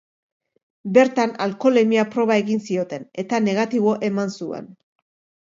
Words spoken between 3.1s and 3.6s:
eta